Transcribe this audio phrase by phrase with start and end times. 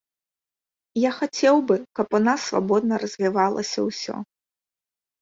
[0.99, 4.15] Я хацеў бы, каб у нас свабодна развівалася ўсё.